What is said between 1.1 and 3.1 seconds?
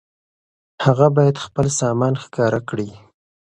بايد خپل سامان ښکاره کړي.